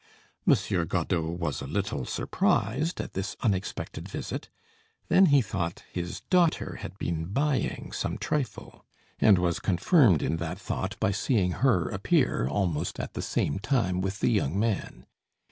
Monsieur 0.47 0.83
Godeau 0.83 1.29
was 1.29 1.61
a 1.61 1.67
little 1.67 2.05
surprised 2.05 2.99
at 2.99 3.13
this 3.13 3.35
unexpected 3.41 4.09
visit; 4.09 4.49
then 5.09 5.27
he 5.27 5.43
thought 5.43 5.83
his 5.93 6.21
daughter 6.21 6.77
had 6.79 6.97
been 6.97 7.25
buying 7.25 7.91
some 7.91 8.17
trifle, 8.17 8.83
and 9.19 9.37
was 9.37 9.59
confirmed 9.59 10.23
in 10.23 10.37
that 10.37 10.57
thought 10.57 10.99
by 10.99 11.11
seeing 11.11 11.51
her 11.51 11.87
appear 11.87 12.47
almost 12.47 12.99
at 12.99 13.13
the 13.13 13.21
same 13.21 13.59
time 13.59 14.01
with 14.01 14.21
the 14.21 14.31
young 14.31 14.59
man. 14.59 15.05